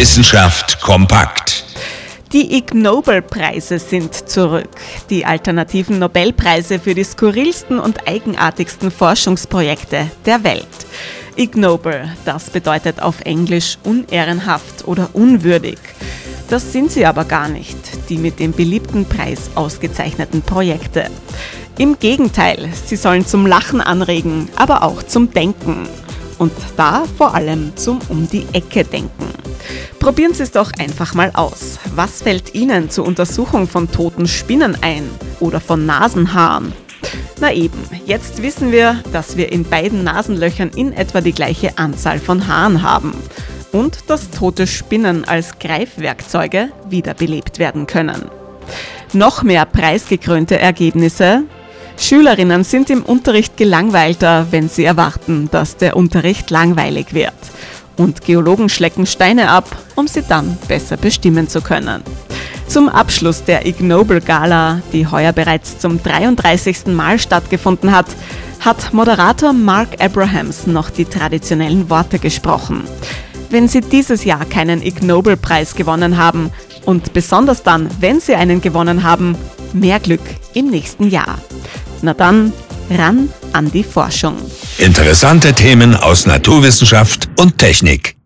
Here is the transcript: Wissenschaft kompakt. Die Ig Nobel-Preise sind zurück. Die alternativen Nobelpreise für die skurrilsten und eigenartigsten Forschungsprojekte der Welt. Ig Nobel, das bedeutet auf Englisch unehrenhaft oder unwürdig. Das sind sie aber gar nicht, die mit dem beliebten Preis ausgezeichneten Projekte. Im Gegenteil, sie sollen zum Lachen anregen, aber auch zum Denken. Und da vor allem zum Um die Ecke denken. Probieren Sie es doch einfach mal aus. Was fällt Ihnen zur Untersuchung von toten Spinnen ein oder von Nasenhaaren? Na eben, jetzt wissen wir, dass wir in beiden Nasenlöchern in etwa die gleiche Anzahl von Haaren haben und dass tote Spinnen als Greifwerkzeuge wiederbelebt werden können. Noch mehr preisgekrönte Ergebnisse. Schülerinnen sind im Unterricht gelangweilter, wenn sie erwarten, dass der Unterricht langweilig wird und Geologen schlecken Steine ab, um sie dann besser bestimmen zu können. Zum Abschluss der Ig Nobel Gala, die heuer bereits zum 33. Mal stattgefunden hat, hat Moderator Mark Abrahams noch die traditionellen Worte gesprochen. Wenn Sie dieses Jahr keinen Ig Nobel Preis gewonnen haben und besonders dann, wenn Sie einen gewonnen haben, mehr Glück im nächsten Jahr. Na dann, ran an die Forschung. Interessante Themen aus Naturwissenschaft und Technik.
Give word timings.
Wissenschaft 0.00 0.80
kompakt. 0.80 1.62
Die 2.32 2.56
Ig 2.56 2.72
Nobel-Preise 2.72 3.78
sind 3.78 4.30
zurück. 4.30 4.70
Die 5.10 5.26
alternativen 5.26 5.98
Nobelpreise 5.98 6.78
für 6.78 6.94
die 6.94 7.04
skurrilsten 7.04 7.78
und 7.78 8.08
eigenartigsten 8.08 8.90
Forschungsprojekte 8.90 10.10
der 10.24 10.42
Welt. 10.42 10.64
Ig 11.36 11.54
Nobel, 11.54 12.10
das 12.24 12.48
bedeutet 12.48 13.02
auf 13.02 13.20
Englisch 13.26 13.76
unehrenhaft 13.84 14.88
oder 14.88 15.10
unwürdig. 15.12 15.78
Das 16.48 16.72
sind 16.72 16.90
sie 16.90 17.04
aber 17.04 17.26
gar 17.26 17.48
nicht, 17.48 17.76
die 18.08 18.16
mit 18.16 18.38
dem 18.38 18.52
beliebten 18.52 19.04
Preis 19.04 19.50
ausgezeichneten 19.54 20.40
Projekte. 20.40 21.10
Im 21.76 21.98
Gegenteil, 21.98 22.70
sie 22.86 22.96
sollen 22.96 23.26
zum 23.26 23.46
Lachen 23.46 23.82
anregen, 23.82 24.48
aber 24.56 24.82
auch 24.82 25.02
zum 25.02 25.30
Denken. 25.30 25.86
Und 26.40 26.52
da 26.78 27.04
vor 27.18 27.34
allem 27.34 27.76
zum 27.76 27.98
Um 28.08 28.26
die 28.26 28.46
Ecke 28.54 28.82
denken. 28.82 29.26
Probieren 29.98 30.32
Sie 30.32 30.42
es 30.42 30.50
doch 30.50 30.72
einfach 30.78 31.12
mal 31.12 31.30
aus. 31.34 31.78
Was 31.94 32.22
fällt 32.22 32.54
Ihnen 32.54 32.88
zur 32.88 33.06
Untersuchung 33.06 33.68
von 33.68 33.92
toten 33.92 34.26
Spinnen 34.26 34.74
ein 34.80 35.02
oder 35.38 35.60
von 35.60 35.84
Nasenhaaren? 35.84 36.72
Na 37.40 37.52
eben, 37.52 37.78
jetzt 38.06 38.40
wissen 38.40 38.72
wir, 38.72 39.02
dass 39.12 39.36
wir 39.36 39.52
in 39.52 39.64
beiden 39.64 40.02
Nasenlöchern 40.02 40.70
in 40.74 40.94
etwa 40.94 41.20
die 41.20 41.34
gleiche 41.34 41.76
Anzahl 41.76 42.18
von 42.18 42.48
Haaren 42.48 42.80
haben 42.80 43.12
und 43.72 44.08
dass 44.08 44.30
tote 44.30 44.66
Spinnen 44.66 45.26
als 45.26 45.58
Greifwerkzeuge 45.58 46.70
wiederbelebt 46.88 47.58
werden 47.58 47.86
können. 47.86 48.30
Noch 49.12 49.42
mehr 49.42 49.66
preisgekrönte 49.66 50.58
Ergebnisse. 50.58 51.42
Schülerinnen 52.00 52.64
sind 52.64 52.90
im 52.90 53.02
Unterricht 53.02 53.56
gelangweilter, 53.56 54.46
wenn 54.50 54.68
sie 54.68 54.84
erwarten, 54.84 55.48
dass 55.52 55.76
der 55.76 55.96
Unterricht 55.96 56.50
langweilig 56.50 57.12
wird 57.12 57.34
und 58.00 58.22
Geologen 58.22 58.70
schlecken 58.70 59.06
Steine 59.06 59.50
ab, 59.50 59.76
um 59.94 60.08
sie 60.08 60.22
dann 60.22 60.56
besser 60.66 60.96
bestimmen 60.96 61.48
zu 61.48 61.60
können. 61.60 62.02
Zum 62.66 62.88
Abschluss 62.88 63.44
der 63.44 63.66
Ig 63.66 63.80
Nobel 63.80 64.20
Gala, 64.20 64.80
die 64.92 65.06
heuer 65.06 65.32
bereits 65.32 65.78
zum 65.78 66.02
33. 66.02 66.86
Mal 66.86 67.18
stattgefunden 67.18 67.92
hat, 67.92 68.06
hat 68.60 68.94
Moderator 68.94 69.52
Mark 69.52 70.02
Abrahams 70.02 70.66
noch 70.66 70.88
die 70.88 71.04
traditionellen 71.04 71.90
Worte 71.90 72.18
gesprochen. 72.18 72.84
Wenn 73.50 73.68
Sie 73.68 73.80
dieses 73.80 74.24
Jahr 74.24 74.44
keinen 74.46 74.82
Ig 74.82 75.02
Nobel 75.02 75.36
Preis 75.36 75.74
gewonnen 75.74 76.16
haben 76.16 76.50
und 76.86 77.12
besonders 77.12 77.62
dann, 77.62 77.90
wenn 78.00 78.20
Sie 78.20 78.36
einen 78.36 78.60
gewonnen 78.60 79.02
haben, 79.02 79.36
mehr 79.72 80.00
Glück 80.00 80.22
im 80.54 80.70
nächsten 80.70 81.10
Jahr. 81.10 81.38
Na 82.02 82.14
dann, 82.14 82.52
ran 82.90 83.28
an 83.52 83.70
die 83.70 83.84
Forschung. 83.84 84.36
Interessante 84.78 85.52
Themen 85.52 85.94
aus 85.94 86.26
Naturwissenschaft 86.26 87.28
und 87.38 87.58
Technik. 87.58 88.19